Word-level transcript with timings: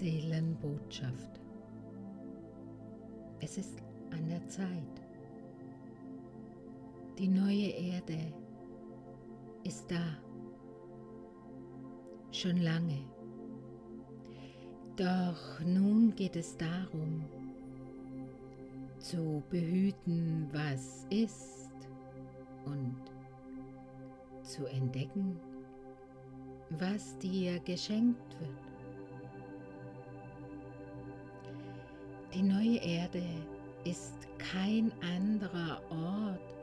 Seelenbotschaft. 0.00 1.38
Es 3.38 3.58
ist 3.58 3.82
an 4.10 4.26
der 4.30 4.48
Zeit. 4.48 5.02
Die 7.18 7.28
neue 7.28 7.68
Erde 7.68 8.32
ist 9.62 9.90
da. 9.90 10.16
Schon 12.32 12.62
lange. 12.62 13.04
Doch 14.96 15.60
nun 15.66 16.14
geht 16.14 16.36
es 16.36 16.56
darum, 16.56 17.26
zu 18.98 19.42
behüten, 19.50 20.48
was 20.50 21.04
ist 21.10 21.76
und 22.64 22.96
zu 24.42 24.64
entdecken, 24.64 25.38
was 26.70 27.18
dir 27.18 27.60
geschenkt 27.60 28.40
wird. 28.40 28.69
Die 32.32 32.42
neue 32.42 32.76
Erde 32.76 33.24
ist 33.84 34.28
kein 34.38 34.92
anderer 35.02 35.80
Ort 35.90 36.54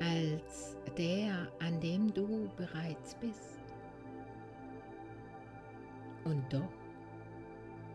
als 0.00 0.76
der, 0.98 1.48
an 1.60 1.80
dem 1.80 2.12
du 2.12 2.50
bereits 2.58 3.14
bist. 3.14 3.58
Und 6.24 6.44
doch 6.52 6.68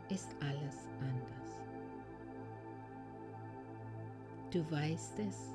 ist 0.09 0.35
alles 0.39 0.87
anders. 0.99 1.37
Du 4.49 4.71
weißt 4.71 5.19
es, 5.19 5.53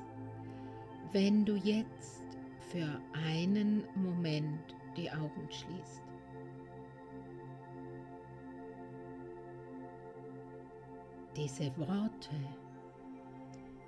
wenn 1.11 1.43
du 1.43 1.55
jetzt 1.55 2.23
für 2.71 2.87
einen 3.27 3.83
Moment 3.95 4.75
die 4.95 5.11
Augen 5.11 5.49
schließt. 5.51 6.02
Diese 11.35 11.75
Worte, 11.77 12.35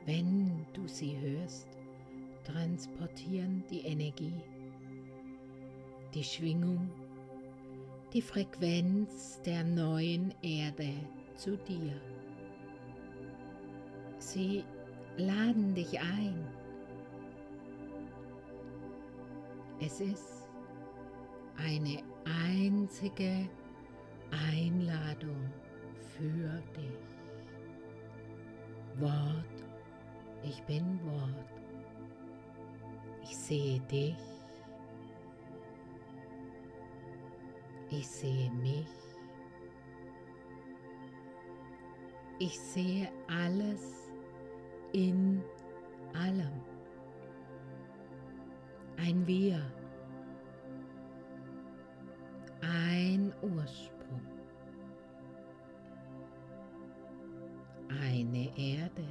wenn 0.06 0.66
du 0.74 0.88
sie 0.88 1.16
hörst, 1.20 1.68
transportieren 2.44 3.64
die 3.70 3.82
Energie, 3.82 4.42
die 6.16 6.24
Schwingung, 6.24 6.90
die 8.14 8.22
Frequenz 8.22 9.40
der 9.46 9.64
neuen 9.64 10.34
Erde 10.42 10.90
zu 11.36 11.56
dir. 11.56 12.02
Sie 14.18 14.64
laden 15.18 15.76
dich 15.76 16.00
ein. 16.00 16.48
Es 19.80 20.02
ist 20.02 20.50
eine 21.58 22.02
einzige 22.26 23.48
Einladung 24.32 25.54
für 26.18 26.62
dich. 26.76 27.15
Wort, 29.00 29.46
ich 30.44 30.62
bin 30.64 31.00
Wort. 31.04 31.56
Ich 33.24 33.36
sehe 33.36 33.80
dich. 33.82 34.16
Ich 37.90 38.08
sehe 38.08 38.50
mich. 38.52 38.88
Ich 42.40 42.60
sehe 42.60 43.10
alles 43.28 44.12
in 44.94 45.42
allem. 46.14 46.62
Ein 48.98 49.26
Wir. 49.28 49.62
Ein 52.62 53.34
Ursprung. 53.42 53.95
Eine 58.02 58.50
Erde. 58.58 59.04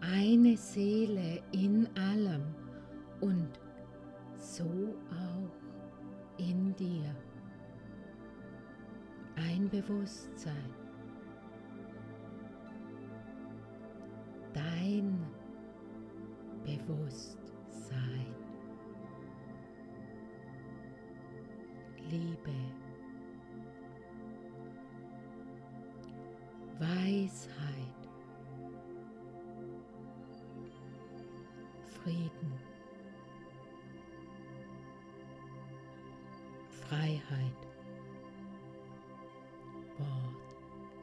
Eine 0.00 0.56
Seele 0.56 1.42
in 1.52 1.88
allem 1.96 2.54
und 3.20 3.60
so 4.38 4.94
auch 5.10 6.38
in 6.38 6.74
dir. 6.76 7.14
Ein 9.36 9.68
Bewusstsein. 9.68 10.74
Dein 14.54 15.26
Bewusstsein. 16.64 18.34
Liebe. 22.08 22.75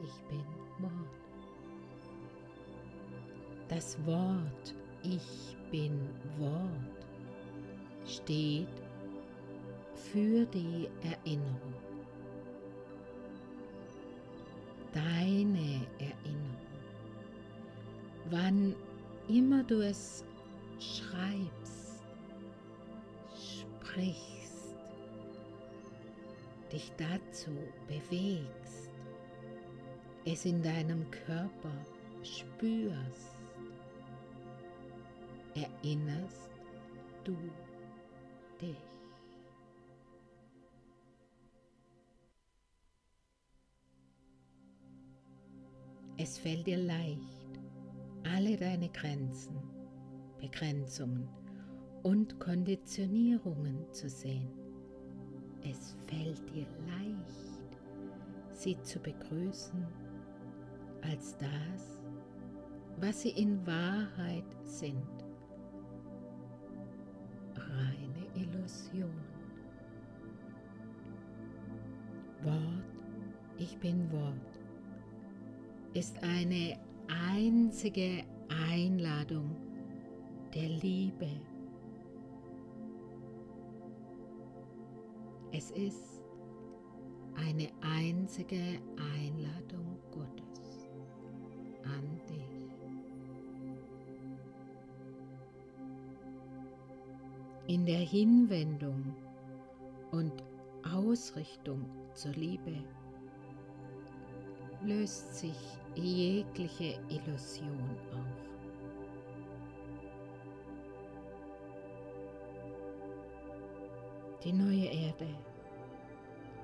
Ich 0.04 0.20
bin 0.28 0.44
Wort. 0.78 0.92
Das 3.68 3.96
Wort, 4.06 4.74
ich 5.02 5.56
bin 5.70 5.98
Wort, 6.38 7.06
steht 8.06 8.68
für 9.94 10.44
die 10.46 10.88
Erinnerung. 11.02 11.74
deine 14.94 15.86
Erinnerung. 15.98 16.56
Wann 18.30 18.74
immer 19.28 19.62
du 19.64 19.80
es 19.80 20.24
schreibst, 20.78 22.02
sprichst, 23.34 24.76
dich 26.72 26.90
dazu 26.96 27.50
bewegst, 27.86 28.63
es 30.26 30.46
in 30.46 30.62
deinem 30.62 31.10
Körper 31.10 31.72
spürst, 32.22 33.36
erinnerst 35.54 36.50
du 37.24 37.36
dich. 38.60 38.76
Es 46.16 46.38
fällt 46.38 46.66
dir 46.66 46.78
leicht, 46.78 47.60
alle 48.22 48.56
deine 48.56 48.88
Grenzen, 48.88 49.56
Begrenzungen 50.40 51.28
und 52.02 52.38
Konditionierungen 52.40 53.92
zu 53.92 54.08
sehen. 54.08 54.48
Es 55.62 55.96
fällt 56.06 56.48
dir 56.54 56.66
leicht, 56.86 57.76
sie 58.52 58.80
zu 58.82 59.00
begrüßen 59.00 60.03
als 61.10 61.36
das, 61.38 62.00
was 63.00 63.22
sie 63.22 63.30
in 63.30 63.66
Wahrheit 63.66 64.44
sind. 64.62 65.24
Reine 67.54 68.26
Illusion. 68.34 69.10
Wort, 72.42 72.84
ich 73.58 73.78
bin 73.78 74.10
Wort 74.12 74.54
ist 75.94 76.20
eine 76.22 76.76
einzige 77.08 78.24
Einladung 78.68 79.56
der 80.52 80.68
Liebe. 80.68 81.28
Es 85.52 85.70
ist 85.70 86.20
eine 87.36 87.68
einzige 87.80 88.80
Einladung 88.96 89.98
Gottes 90.10 90.43
an 91.84 92.20
dich. 92.28 92.44
In 97.66 97.86
der 97.86 97.98
Hinwendung 97.98 99.14
und 100.10 100.32
Ausrichtung 100.84 101.84
zur 102.12 102.32
Liebe 102.32 102.84
löst 104.82 105.34
sich 105.36 105.56
jegliche 105.94 107.00
Illusion 107.08 107.98
auf. 108.12 108.44
Die 114.44 114.52
neue 114.52 114.84
Erde. 114.84 115.28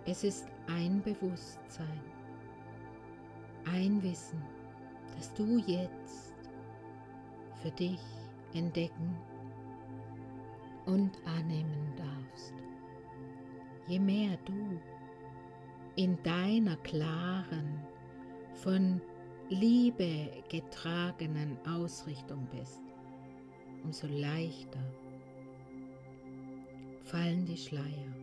Es 0.04 0.22
ist 0.24 0.46
ein 0.66 1.02
Bewusstsein, 1.02 2.00
ein 3.64 4.02
Wissen, 4.02 4.42
das 5.20 5.34
du 5.34 5.58
jetzt 5.66 6.32
für 7.60 7.70
dich 7.72 8.00
entdecken 8.54 9.14
und 10.86 11.10
annehmen 11.26 11.92
darfst. 11.94 12.54
je 13.86 13.98
mehr 13.98 14.38
du 14.46 14.80
in 15.96 16.16
deiner 16.22 16.76
klaren, 16.76 17.80
von 18.54 19.00
Liebe 19.50 20.42
getragenen 20.48 21.58
Ausrichtung 21.66 22.48
bist, 22.50 22.80
umso 23.84 24.06
leichter 24.06 24.80
fallen 27.02 27.44
die 27.44 27.58
Schleier. 27.58 28.14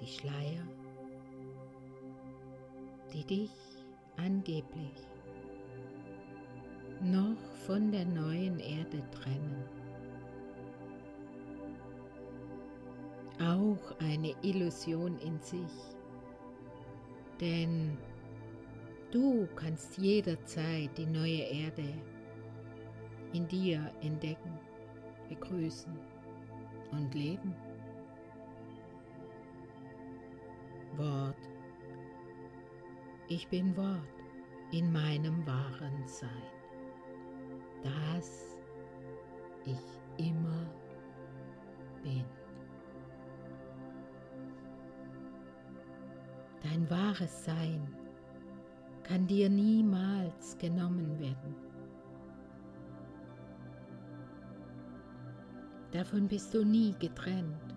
Die 0.00 0.06
Schleier, 0.06 0.66
die 3.12 3.24
dich 3.24 3.50
angeblich 4.16 5.08
noch 7.02 7.36
von 7.66 7.90
der 7.92 8.04
neuen 8.04 8.58
Erde 8.60 9.02
trennen. 9.10 9.64
Auch 13.40 14.00
eine 14.00 14.34
Illusion 14.42 15.16
in 15.18 15.38
sich, 15.40 15.96
denn 17.40 17.96
du 19.12 19.46
kannst 19.54 19.96
jederzeit 19.96 20.90
die 20.98 21.06
neue 21.06 21.42
Erde 21.42 21.94
in 23.32 23.46
dir 23.46 23.92
entdecken, 24.00 24.58
begrüßen 25.28 25.96
und 26.90 27.14
leben. 27.14 27.54
Wort. 30.96 31.36
Ich 33.28 33.46
bin 33.48 33.76
Wort 33.76 34.02
in 34.72 34.92
meinem 34.92 35.46
wahren 35.46 36.06
Sein, 36.06 36.57
das 37.82 38.58
ich 39.64 40.26
immer 40.26 40.66
bin. 42.02 42.24
Dein 46.62 46.88
wahres 46.90 47.44
Sein 47.44 47.86
kann 49.02 49.26
dir 49.26 49.48
niemals 49.48 50.58
genommen 50.58 51.18
werden. 51.18 51.54
Davon 55.92 56.28
bist 56.28 56.52
du 56.52 56.64
nie 56.64 56.94
getrennt. 56.98 57.74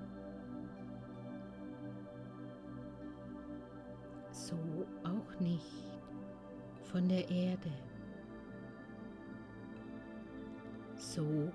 So 4.31 4.55
auch 5.03 5.39
nicht 5.39 5.85
von 6.83 7.07
der 7.07 7.29
Erde. 7.29 7.71
So 11.13 11.51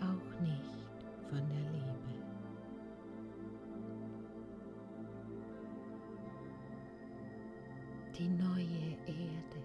auch 0.00 0.40
nicht 0.40 1.04
von 1.28 1.46
der 1.46 1.70
Liebe. 1.72 2.14
Die 8.16 8.28
neue 8.30 8.96
Erde. 9.06 9.60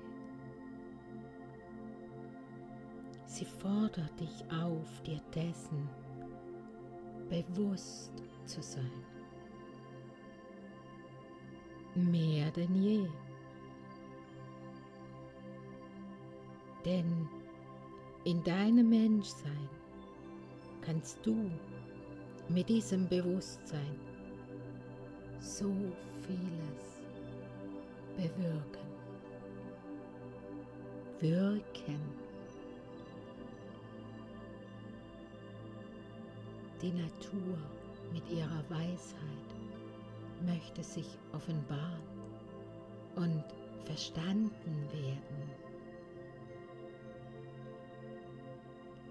Sie 3.28 3.46
fordert 3.46 4.20
dich 4.20 4.44
auf, 4.52 5.02
dir 5.04 5.22
dessen 5.34 5.88
bewusst 7.30 8.12
zu 8.46 8.62
sein. 8.62 9.06
Mehr 11.96 12.52
denn 12.52 12.76
je. 12.76 13.08
Denn 16.84 17.39
in 18.30 18.44
deinem 18.44 18.88
Menschsein 18.90 19.70
kannst 20.82 21.18
du 21.26 21.50
mit 22.48 22.70
diesem 22.70 23.08
Bewusstsein 23.08 23.96
so 25.40 25.74
vieles 26.28 27.02
bewirken. 28.16 28.90
Wirken. 31.20 32.00
Die 36.84 36.92
Natur 36.92 37.58
mit 38.14 38.30
ihrer 38.30 38.64
Weisheit 38.70 39.50
möchte 40.46 40.84
sich 40.84 41.18
offenbaren 41.34 42.04
und 43.16 43.44
verstanden 43.86 44.88
werden. 44.92 45.69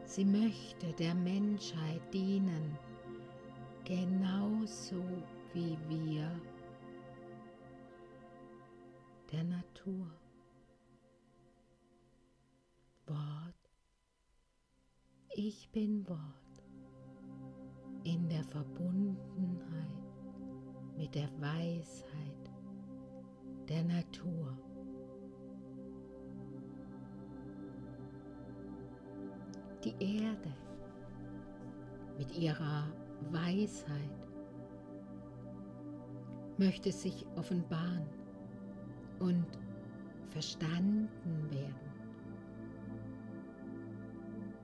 Sie 0.09 0.25
möchte 0.25 0.91
der 0.95 1.15
Menschheit 1.15 2.01
dienen, 2.15 2.79
genauso 3.85 5.05
wie 5.53 5.77
wir 5.87 6.31
der 9.31 9.45
Natur. 9.45 10.07
Wort, 13.07 13.71
ich 15.37 15.69
bin 15.73 16.09
Wort 16.09 16.65
in 18.05 18.31
der 18.31 18.45
Verbundenheit 18.45 19.19
mit 20.97 21.15
der 21.15 21.29
Weisheit 21.39 22.51
der 23.69 23.85
Natur. 23.85 24.57
Die 29.85 29.95
Erde 30.01 30.53
mit 32.19 32.37
ihrer 32.37 32.89
Weisheit 33.31 34.29
möchte 36.57 36.91
sich 36.91 37.25
offenbaren 37.37 38.09
und 39.21 39.47
verstanden 40.27 41.49
werden. 41.51 41.89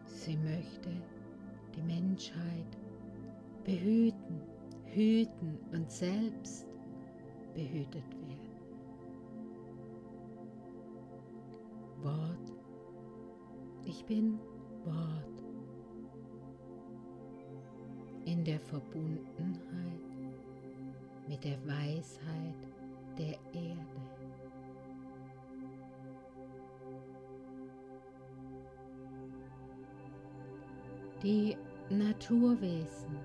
Sie 0.07 0.37
möchte 0.37 0.91
die 1.77 1.83
Menschheit 1.83 2.79
behüten, 3.65 4.41
hüten 4.87 5.59
und 5.73 5.91
selbst 5.91 6.67
behütet 7.55 8.11
werden. 8.21 8.35
Wort, 12.03 12.53
ich 13.85 14.05
bin 14.05 14.39
Wort 14.85 15.25
in 18.25 18.45
der 18.45 18.61
Verbundenheit 18.61 20.01
mit 21.29 21.45
der 21.45 21.59
Weisheit 21.67 22.55
der 23.19 23.39
Erde. 23.53 24.05
Die 31.23 31.57
Naturwesen 31.91 33.19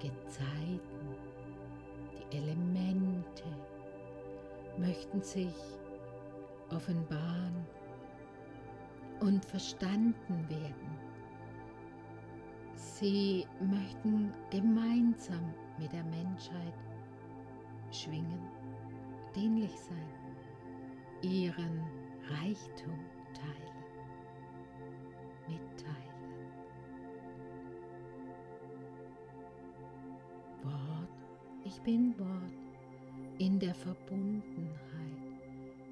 Gezeiten, 0.00 0.80
die 2.12 2.36
Elemente 2.36 3.44
möchten 4.76 5.20
sich 5.22 5.54
offenbaren 6.70 7.66
und 9.20 9.44
verstanden 9.44 10.48
werden. 10.48 10.98
Sie 12.74 13.46
möchten 13.60 14.32
gemeinsam 14.50 15.54
mit 15.78 15.92
der 15.92 16.04
Menschheit 16.04 16.74
schwingen, 17.90 18.40
dienlich 19.34 19.76
sein, 19.78 20.12
ihren 21.22 21.82
Reichtum 22.28 22.98
teilen, 23.34 23.84
mitteilen. 25.48 26.08
Ich 31.68 31.82
bin 31.82 32.18
Wort 32.18 32.52
in 33.38 33.58
der 33.58 33.74
Verbundenheit 33.74 34.87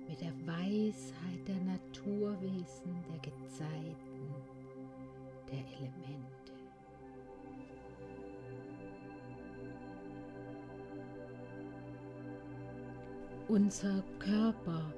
mit 0.09 0.21
der 0.21 0.33
Weisheit 0.47 1.47
der 1.47 1.61
Naturwesen, 1.61 2.95
der 3.11 3.19
Gezeiten, 3.19 4.35
der 5.51 5.65
Elemente. 5.77 6.53
Unser 13.49 14.03
Körper, 14.19 14.93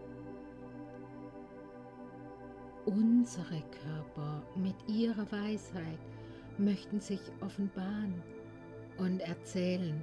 unsere 2.86 3.62
Körper 3.82 4.42
mit 4.56 4.74
ihrer 4.88 5.30
Weisheit 5.30 5.98
möchten 6.56 7.00
sich 7.00 7.20
offenbaren 7.40 8.22
und 8.96 9.20
erzählen, 9.20 10.02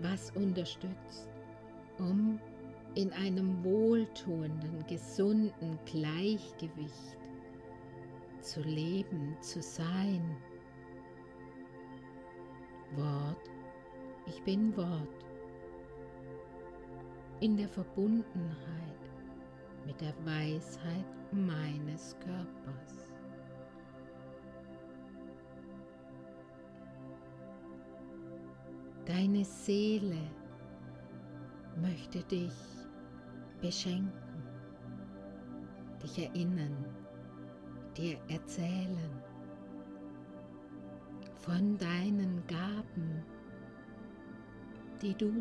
was 0.00 0.32
unterstützt, 0.32 1.28
um 1.98 2.40
in 2.94 3.12
einem 3.12 3.62
wohltuenden, 3.64 4.86
gesunden 4.86 5.78
Gleichgewicht 5.84 7.18
zu 8.40 8.60
leben, 8.60 9.36
zu 9.40 9.60
sein. 9.62 10.36
Wort, 12.94 13.50
Ich 14.26 14.42
bin 14.42 14.74
Wort 14.76 15.24
in 17.40 17.56
der 17.56 17.68
Verbundenheit 17.68 19.10
mit 19.84 20.00
der 20.00 20.14
Weisheit 20.24 21.04
meines 21.32 22.16
Körpers. 22.20 23.12
Deine 29.04 29.44
Seele 29.44 30.30
möchte 31.82 32.22
dich 32.22 32.73
beschenken, 33.64 34.12
dich 36.02 36.18
erinnern, 36.18 36.84
dir 37.96 38.18
erzählen 38.28 39.22
von 41.38 41.78
deinen 41.78 42.46
Gaben, 42.46 43.24
die 45.00 45.14
du 45.14 45.32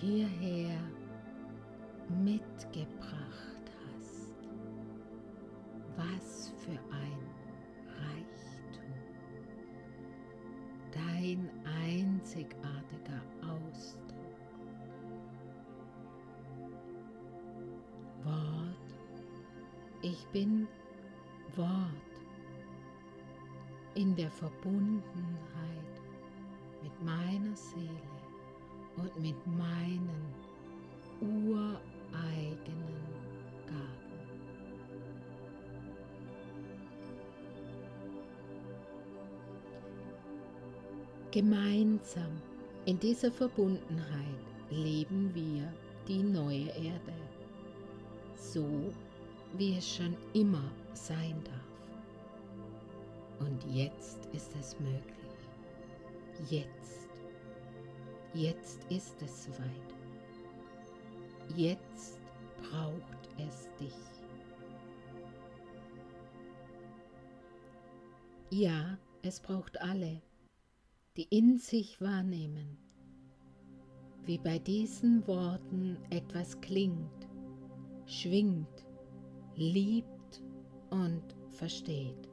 hierher 0.00 0.78
mitgebracht 2.22 3.23
ich 20.04 20.26
bin 20.26 20.68
Wort 21.56 22.12
in 23.94 24.14
der 24.14 24.30
Verbundenheit 24.30 25.02
mit 26.82 27.02
meiner 27.02 27.56
Seele 27.56 27.88
und 28.98 29.18
mit 29.18 29.46
meinen 29.46 30.34
ureigenen 31.22 31.80
Gaben. 33.66 34.04
Gemeinsam 41.30 42.42
in 42.84 42.98
dieser 42.98 43.32
Verbundenheit 43.32 44.44
leben 44.68 45.34
wir 45.34 45.72
die 46.06 46.22
neue 46.22 46.66
Erde, 46.66 47.14
so 48.36 48.92
wie 49.56 49.76
es 49.76 49.96
schon 49.96 50.16
immer 50.32 50.70
sein 50.92 51.42
darf. 51.44 51.60
Und 53.48 53.64
jetzt 53.74 54.26
ist 54.32 54.50
es 54.56 54.78
möglich. 54.80 55.14
Jetzt 56.50 57.04
Jetzt 58.34 58.82
ist 58.90 59.22
es 59.22 59.44
soweit. 59.44 59.94
Jetzt 61.54 62.18
braucht 62.58 63.28
es 63.38 63.68
dich. 63.78 63.94
Ja, 68.50 68.98
es 69.22 69.38
braucht 69.38 69.80
alle, 69.80 70.20
die 71.16 71.28
in 71.30 71.58
sich 71.58 72.00
wahrnehmen, 72.00 72.76
wie 74.24 74.38
bei 74.38 74.58
diesen 74.58 75.24
Worten 75.28 75.96
etwas 76.10 76.60
klingt, 76.60 77.28
schwingt, 78.06 78.84
liebt 79.56 80.42
und 80.90 81.22
versteht. 81.50 82.28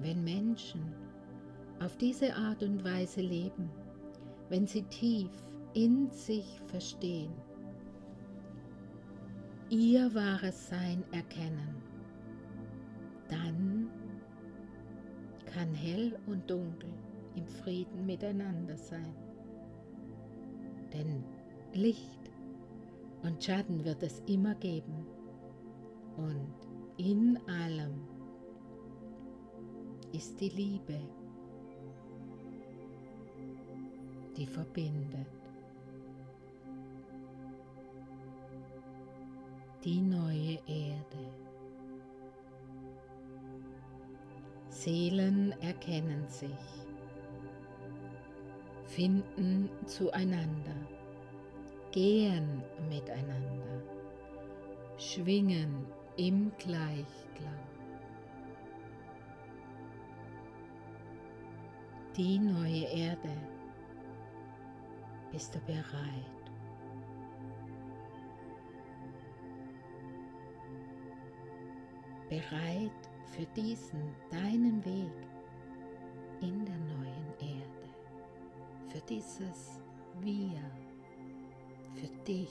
wenn 0.00 0.22
Menschen 0.22 0.80
auf 1.80 1.96
diese 1.96 2.34
Art 2.34 2.62
und 2.62 2.84
Weise 2.84 3.20
leben, 3.20 3.70
wenn 4.48 4.66
sie 4.66 4.82
tief 4.84 5.30
in 5.74 6.10
sich 6.10 6.60
verstehen, 6.66 7.32
ihr 9.68 10.14
wahres 10.14 10.68
Sein 10.68 11.02
erkennen, 11.12 11.74
dann 13.28 13.90
kann 15.52 15.74
hell 15.74 16.16
und 16.26 16.48
dunkel 16.48 16.90
im 17.34 17.46
Frieden 17.46 18.06
miteinander 18.06 18.76
sein. 18.76 19.14
Denn 20.92 21.24
Licht 21.74 22.30
und 23.22 23.42
Schatten 23.42 23.84
wird 23.84 24.02
es 24.02 24.22
immer 24.26 24.54
geben 24.54 25.06
und 26.16 26.54
in 26.96 27.38
allem 27.46 28.00
ist 30.12 30.40
die 30.40 30.48
Liebe, 30.48 30.98
die 34.36 34.46
verbindet. 34.46 35.26
Die 39.84 40.00
neue 40.00 40.58
Erde. 40.66 41.32
Seelen 44.68 45.52
erkennen 45.60 46.26
sich, 46.28 46.50
finden 48.84 49.68
zueinander, 49.84 50.85
gehen 51.96 52.62
miteinander, 52.90 53.82
schwingen 54.98 55.86
im 56.16 56.52
Gleichklang. 56.58 57.66
die 62.16 62.38
neue 62.38 62.84
Erde. 62.84 63.36
Bist 65.30 65.54
du 65.54 65.58
bereit? 65.60 65.84
Bereit 72.30 73.10
für 73.26 73.44
diesen 73.54 74.14
deinen 74.30 74.84
Weg 74.84 75.12
in 76.40 76.64
der 76.64 76.78
neuen 76.78 77.28
Erde, 77.38 77.88
für 78.88 79.00
dieses 79.02 79.80
Wir, 80.20 80.62
für 81.96 82.08
dich, 82.26 82.50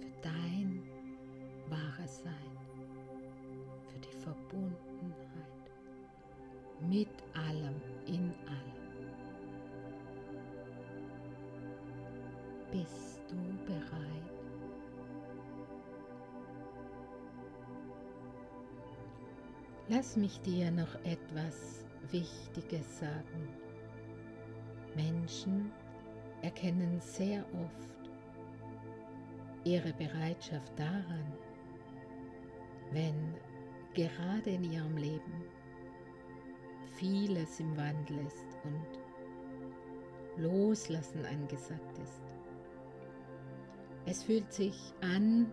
für 0.00 0.10
dein 0.22 0.82
wahres 1.68 2.22
Sein, 2.22 2.58
für 3.88 3.98
die 3.98 4.16
Verbundenheit 4.22 5.14
mit 6.80 7.08
allem, 7.34 7.80
in 8.06 8.32
allem. 8.46 8.84
Bist 12.70 13.20
du 13.28 13.66
bereit? 13.66 14.24
Lass 19.88 20.16
mich 20.16 20.40
dir 20.40 20.70
noch 20.70 20.94
etwas 21.04 21.84
Wichtiges 22.10 22.98
sagen. 22.98 23.48
Menschen 24.96 25.70
erkennen 26.44 27.00
sehr 27.00 27.42
oft 27.54 27.88
ihre 29.64 29.94
Bereitschaft 29.94 30.78
daran, 30.78 31.32
wenn 32.92 33.34
gerade 33.94 34.50
in 34.50 34.64
ihrem 34.64 34.96
Leben 34.98 35.44
vieles 36.96 37.60
im 37.60 37.74
Wandel 37.78 38.18
ist 38.26 38.46
und 38.62 40.42
Loslassen 40.42 41.24
angesagt 41.24 41.98
ist. 41.98 42.22
Es 44.04 44.22
fühlt 44.22 44.52
sich 44.52 44.92
an 45.00 45.50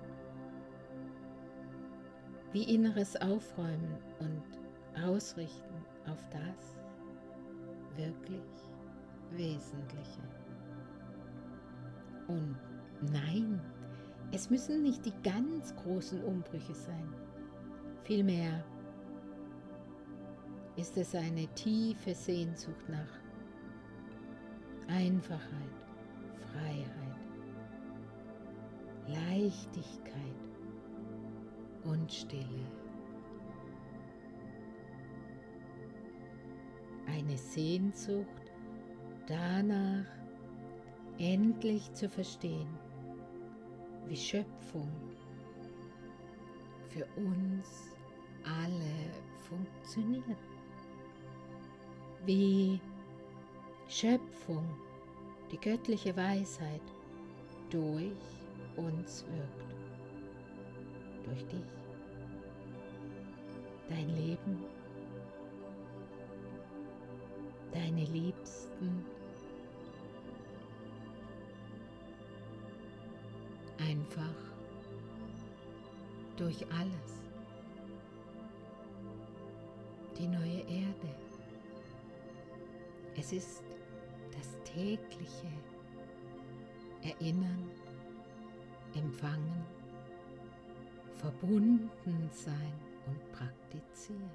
wie 2.51 2.75
inneres 2.75 3.15
Aufräumen 3.15 3.97
und 4.19 4.43
Ausrichten 5.01 5.85
auf 6.05 6.27
das 6.31 6.77
wirklich 7.95 8.43
Wesentliche. 9.31 10.21
Und 12.31 12.55
nein, 13.11 13.59
es 14.31 14.49
müssen 14.49 14.83
nicht 14.83 15.05
die 15.05 15.13
ganz 15.23 15.75
großen 15.75 16.23
Umbrüche 16.23 16.73
sein. 16.73 17.13
Vielmehr 18.03 18.63
ist 20.77 20.95
es 20.95 21.13
eine 21.13 21.47
tiefe 21.55 22.15
Sehnsucht 22.15 22.87
nach 22.87 23.19
Einfachheit, 24.87 25.41
Freiheit, 26.51 27.11
Leichtigkeit 29.07 30.13
und 31.83 32.11
Stille. 32.11 32.65
Eine 37.07 37.37
Sehnsucht 37.37 38.51
danach, 39.27 40.20
endlich 41.17 41.91
zu 41.93 42.09
verstehen, 42.09 42.69
wie 44.07 44.15
Schöpfung 44.17 44.89
für 46.89 47.05
uns 47.15 47.95
alle 48.43 49.11
funktionieren. 49.47 50.35
Wie 52.25 52.79
Schöpfung, 53.87 54.65
die 55.51 55.57
göttliche 55.57 56.15
Weisheit 56.15 56.81
durch 57.69 58.11
uns 58.77 59.25
wirkt. 59.25 59.75
Durch 61.25 61.45
dich. 61.47 61.65
Dein 63.89 64.09
Leben. 64.15 64.63
Deine 67.73 68.03
Liebsten. 68.05 69.05
Einfach 73.91 74.37
durch 76.37 76.65
alles. 76.71 77.11
Die 80.17 80.27
neue 80.27 80.61
Erde. 80.61 81.09
Es 83.17 83.33
ist 83.33 83.63
das 84.31 84.55
tägliche 84.63 85.51
Erinnern, 87.03 87.69
Empfangen, 88.93 89.65
verbunden 91.17 92.29
sein 92.31 92.73
und 93.07 93.31
praktizieren. 93.33 94.31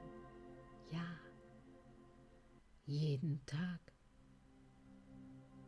Ja, 0.93 1.19
jeden 2.85 3.41
Tag, 3.47 3.81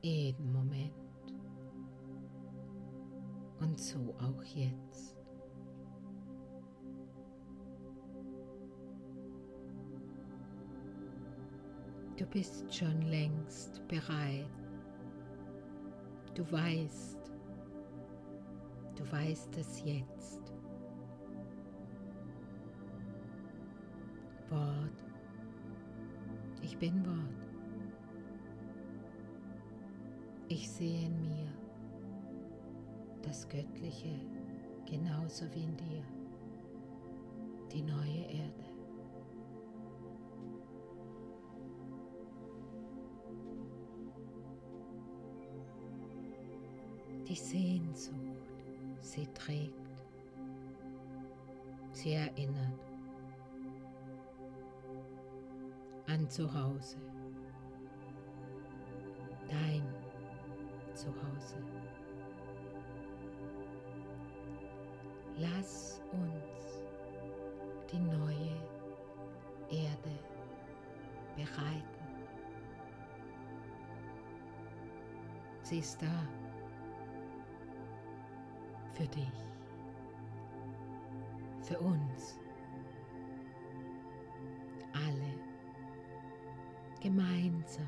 jeden 0.03 0.53
Moment 0.53 1.08
und 3.61 3.81
so 3.81 4.15
auch 4.21 4.43
jetzt. 4.43 5.17
Du 12.17 12.27
bist 12.27 12.75
schon 12.75 13.01
längst 13.03 13.87
bereit. 13.87 14.49
Du 16.35 16.51
weißt, 16.51 17.33
du 18.97 19.13
weißt 19.13 19.57
es 19.57 19.83
jetzt. 19.85 20.53
Wort. 24.51 25.05
Ich 26.63 26.77
bin 26.79 27.05
Wort. 27.07 27.17
Ich 30.49 30.69
sehe 30.71 31.07
in 31.07 31.21
mir 31.21 31.48
das 33.29 33.47
Göttliche 33.47 34.19
genauso 34.87 35.45
wie 35.55 35.65
in 35.65 35.77
dir, 35.77 36.03
die 37.71 37.83
neue 37.83 38.25
Erde. 38.25 38.65
Die 47.29 47.35
Sehnsucht, 47.35 48.17
sie 49.01 49.27
trägt, 49.35 49.75
sie 51.93 52.15
erinnert 52.15 52.81
an 56.07 56.31
Zuhause, 56.31 56.97
dein 59.51 59.83
Zuhause. 60.95 61.59
Lass 65.41 66.01
uns 66.11 66.85
die 67.93 67.99
neue 68.01 68.57
Erde 69.71 70.19
bereiten. 71.37 71.85
Sie 75.63 75.79
ist 75.79 76.03
da 76.03 76.27
für 78.95 79.07
dich, 79.07 79.33
für 81.63 81.79
uns, 81.79 82.37
alle 84.93 85.35
gemeinsam. 87.01 87.87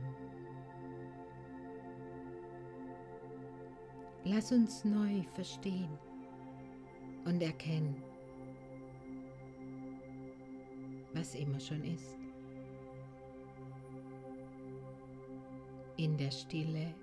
Lass 4.22 4.52
uns 4.52 4.84
neu 4.84 5.24
verstehen 5.34 5.98
und 7.40 7.46
erkennen, 7.46 8.02
was 11.14 11.34
immer 11.34 11.58
schon 11.58 11.82
ist. 11.84 12.18
In 15.96 16.16
der 16.16 16.30
Stille 16.30 16.94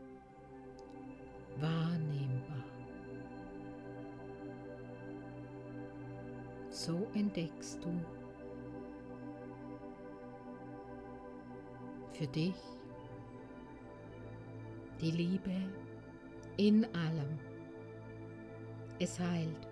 wahrnehmbar. 1.59 2.63
So 6.69 7.07
entdeckst 7.15 7.83
du 7.83 7.89
für 12.13 12.27
dich 12.27 12.55
die 15.01 15.11
Liebe 15.11 15.55
in 16.57 16.85
allem. 16.95 17.39
Es 18.99 19.19
heilt 19.19 19.66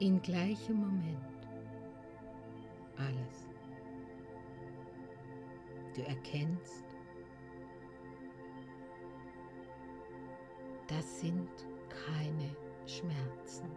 in 0.00 0.20
gleichem 0.20 0.76
Moment 0.76 1.48
alles. 2.96 3.48
Du 5.94 6.02
erkennst, 6.02 6.84
das 10.88 11.20
sind 11.20 11.48
keine 11.88 12.50
Schmerzen 12.86 13.70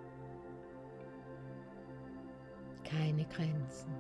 keine 2.94 3.26
Grenzen. 3.26 3.94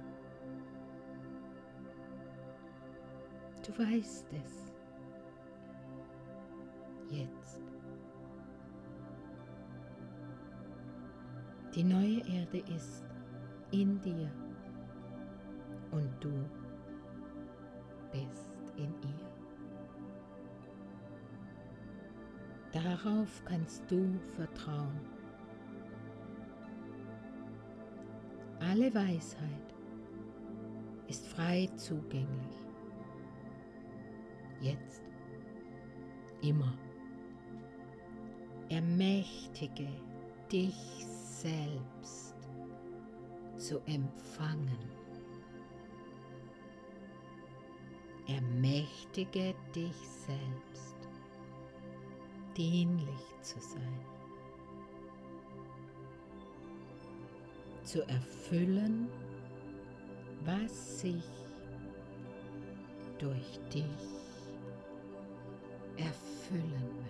Du 3.66 3.72
weißt 3.78 4.28
es. 4.34 4.74
Jetzt. 7.10 7.62
Die 11.76 11.84
neue 11.84 12.20
Erde 12.28 12.60
ist 12.76 13.04
in 13.72 14.00
dir 14.02 14.32
und 15.90 16.12
du 16.20 16.32
bist 18.12 18.54
in 18.78 18.94
ihr. 19.02 19.34
Darauf 22.72 23.42
kannst 23.46 23.90
du 23.90 24.20
vertrauen. 24.36 25.00
Alle 28.60 28.94
Weisheit 28.94 29.74
ist 31.08 31.28
frei 31.28 31.68
zugänglich. 31.76 32.68
Jetzt, 34.62 35.02
immer. 36.44 36.74
Ermächtige 38.70 39.88
dich 40.52 41.06
selbst 41.44 42.36
zu 43.58 43.80
empfangen. 43.86 44.78
Ermächtige 48.28 49.54
dich 49.76 49.96
selbst, 50.26 50.96
dienlich 52.56 53.42
zu 53.42 53.60
sein. 53.60 54.00
zu 57.84 58.02
erfüllen, 58.08 59.08
was 60.46 61.02
sich 61.02 61.24
durch 63.20 63.60
dich 63.72 63.84
erfüllen 65.98 67.03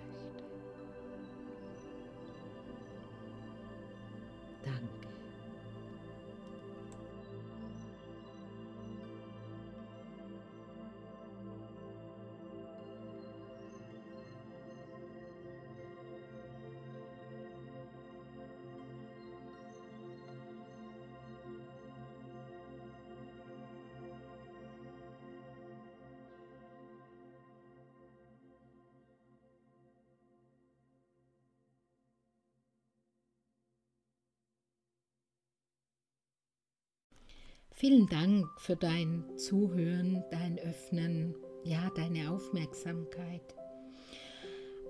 Vielen 37.75 38.07
Dank 38.07 38.45
für 38.57 38.75
dein 38.75 39.25
Zuhören, 39.35 40.23
dein 40.29 40.59
Öffnen, 40.59 41.35
ja, 41.63 41.89
deine 41.95 42.31
Aufmerksamkeit. 42.31 43.55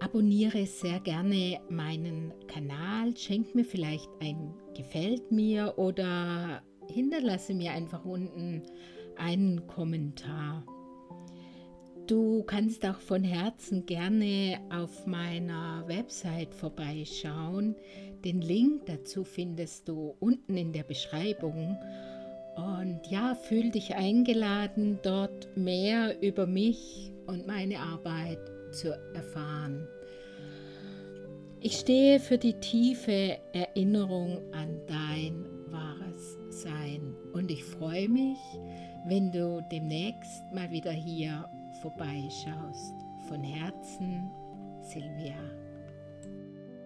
Abonniere 0.02 0.66
sehr 0.66 1.00
gerne 1.00 1.62
meinen 1.70 2.34
Kanal, 2.48 3.16
schenk 3.16 3.56
mir 3.56 3.64
vielleicht 3.64 4.10
ein 4.20 4.54
Gefällt 4.76 5.32
mir 5.32 5.76
oder 5.78 6.62
hinterlasse 6.92 7.54
mir 7.54 7.72
einfach 7.72 8.04
unten 8.04 8.64
einen 9.16 9.66
Kommentar. 9.66 10.66
Du 12.06 12.44
kannst 12.44 12.86
auch 12.86 13.00
von 13.00 13.24
Herzen 13.24 13.86
gerne 13.86 14.60
auf 14.70 15.08
meiner 15.08 15.88
Website 15.88 16.54
vorbeischauen. 16.54 17.78
Den 18.26 18.42
Link 18.42 18.88
dazu 18.88 19.24
findest 19.24 19.88
du 19.88 20.16
unten 20.20 20.58
in 20.58 20.74
der 20.74 20.84
Beschreibung. 20.84 21.78
Und 22.56 23.08
ja, 23.08 23.36
fühl 23.36 23.72
dich 23.72 23.96
eingeladen, 23.96 25.00
dort 25.02 25.56
mehr 25.58 26.22
über 26.22 26.46
mich 26.46 27.12
und 27.26 27.48
meine 27.48 27.80
Arbeit 27.80 28.40
zu 28.72 28.90
erfahren. 29.14 29.88
Ich 31.60 31.78
stehe 31.78 32.20
für 32.20 32.38
die 32.38 32.60
tiefe 32.60 33.38
Erinnerung 33.54 34.40
an 34.52 34.82
dein 34.86 35.46
wahres 35.72 36.38
Sein 36.50 37.16
und 37.32 37.50
ich 37.50 37.64
freue 37.64 38.10
mich, 38.10 38.38
wenn 39.06 39.32
du 39.32 39.66
demnächst 39.72 40.44
mal 40.54 40.70
wieder 40.72 40.92
hier 40.92 41.50
vorbeischaust. 41.82 42.94
Von 43.30 43.42
Herzen, 43.42 44.30
Silvia. 44.82 45.63